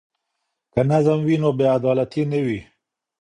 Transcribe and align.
که 0.73 0.81
نظم 0.89 1.19
وي 1.27 1.35
نو 1.41 1.49
بې 1.57 1.65
عدالتي 1.77 2.23
نه 2.31 2.39
وي. 2.45 2.59